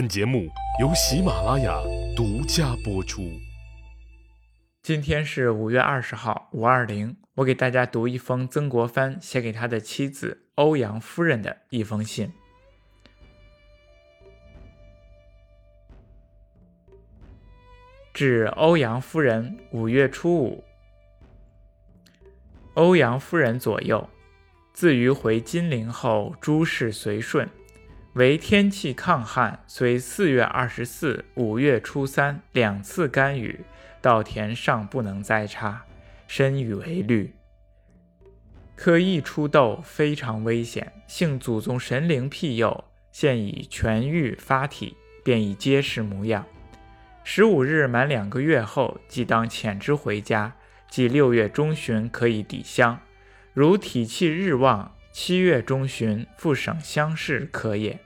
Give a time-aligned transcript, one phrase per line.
[0.00, 0.48] 本节目
[0.80, 1.78] 由喜马拉雅
[2.16, 3.38] 独家播出。
[4.82, 7.14] 今天是五月二十号，五二零。
[7.34, 12.32] 我给大家读一封曾国藩写给他的妻子欧阳夫人的一封信。
[18.14, 20.64] 致欧阳夫人，五月初五。
[22.72, 24.08] 欧阳夫人左右，
[24.72, 27.46] 自于回金陵后，诸事随顺。
[28.14, 33.60] 为天气抗旱，虽四月二十四、五月初三两次干雨，
[34.00, 35.84] 稻田尚不能栽插，
[36.26, 37.32] 深雨为虑。
[38.74, 40.92] 可一出痘，非常危险。
[41.06, 46.44] 幸祖宗神灵庇佑，现已痊愈发体，便已结实模样。
[47.22, 50.52] 十五日满两个月后，即当遣之回家，
[50.90, 52.98] 即六月中旬可以抵乡。
[53.54, 54.96] 如体气日旺。
[55.12, 57.98] 七月中旬复省乡试可也。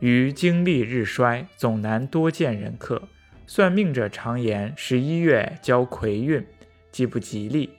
[0.00, 3.08] 余经历日衰，总难多见人客。
[3.46, 6.46] 算命者常言十一月交癸运，
[6.92, 7.70] 既不吉利。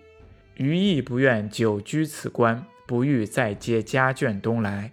[0.55, 4.91] 余亦不愿久居此关，不欲再接家眷东来。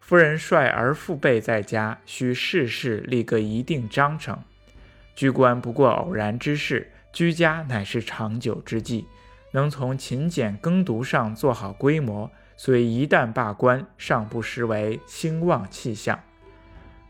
[0.00, 4.42] 夫人率儿父辈在家，需事事立个一定章程。
[5.14, 9.06] 居官不过偶然之事，居家乃是长久之计。
[9.52, 12.30] 能从勤俭耕读上做好规模。
[12.56, 16.18] 虽一旦罢官，尚不失为兴旺气象。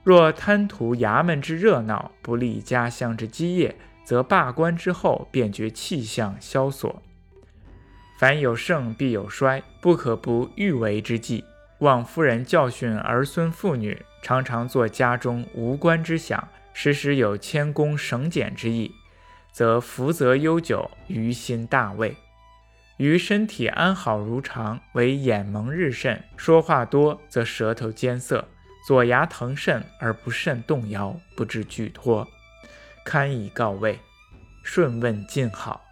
[0.02, 7.02] 若贪图衙门之热闹，不利家乡之基业，则罢官之后便觉气象萧索。
[8.18, 11.44] 凡有盛必有衰，不可不预为之计。
[11.78, 18.94] 望夫人教训儿孙妇女，常常做家中无官之想，时时有谦恭省俭之意，
[19.52, 22.16] 则福泽悠久，于心大慰。
[22.96, 28.46] 于身体安好如常，为眼蒙日甚，说话多则舌头尖涩，
[28.86, 32.28] 左牙疼甚而不甚动摇，不至举脱，
[33.04, 33.98] 堪以告慰。
[34.62, 35.82] 顺问近好。